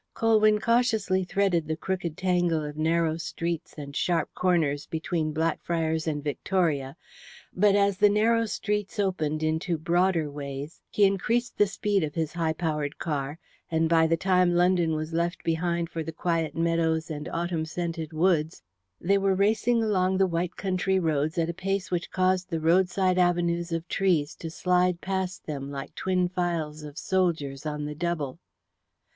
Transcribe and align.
Colwyn 0.15 0.57
cautiously 0.59 1.23
threaded 1.23 1.67
the 1.67 1.75
crooked 1.77 2.17
tangle 2.17 2.63
of 2.63 2.75
narrow 2.75 3.17
streets 3.17 3.75
and 3.77 3.95
sharp 3.95 4.33
corners 4.33 4.87
between 4.87 5.31
Blackfriars 5.31 6.07
and 6.07 6.23
Victoria, 6.23 6.95
but 7.53 7.75
as 7.75 7.99
the 7.99 8.09
narrow 8.09 8.47
streets 8.47 8.97
opened 8.97 9.43
into 9.43 9.77
broader 9.77 10.27
ways 10.31 10.81
he 10.89 11.03
increased 11.05 11.55
the 11.55 11.67
speed 11.67 12.03
of 12.03 12.15
his 12.15 12.33
high 12.33 12.51
powered 12.53 12.97
car, 12.97 13.37
and 13.69 13.87
by 13.87 14.07
the 14.07 14.17
time 14.17 14.55
London 14.55 14.95
was 14.95 15.13
left 15.13 15.43
behind 15.43 15.87
for 15.87 16.01
the 16.01 16.11
quiet 16.11 16.55
meadows 16.55 17.11
and 17.11 17.29
autumn 17.29 17.63
scented 17.63 18.11
woods 18.11 18.63
they 18.99 19.19
were 19.19 19.35
racing 19.35 19.83
along 19.83 20.17
the 20.17 20.25
white 20.25 20.55
country 20.55 20.97
roads 20.99 21.37
at 21.37 21.47
a 21.47 21.53
pace 21.53 21.91
which 21.91 22.09
caused 22.09 22.49
the 22.49 22.59
roadside 22.59 23.19
avenues 23.19 23.71
of 23.71 23.87
trees 23.87 24.33
to 24.33 24.49
slide 24.49 24.99
past 24.99 25.45
them 25.45 25.69
like 25.69 25.93
twin 25.93 26.27
files 26.27 26.81
of 26.81 26.97
soldiers 26.97 27.67
on 27.67 27.85
the 27.85 27.93
double. 27.93 28.39